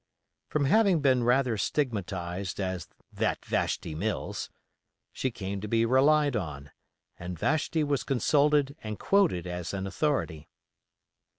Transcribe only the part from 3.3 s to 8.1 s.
Vashti Mills", she came to be relied on, and "Vashti" was